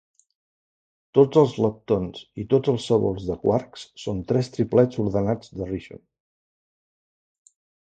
Tots 1.17 1.41
els 1.41 1.51
leptons 1.65 2.23
i 2.43 2.45
tots 2.53 2.71
els 2.73 2.87
sabors 2.93 3.29
de 3.29 3.37
quarks 3.45 3.85
son 4.05 4.25
tres 4.33 4.51
triplets 4.57 5.01
ordenats 5.05 5.55
de 5.61 5.71
Rishon. 5.71 6.05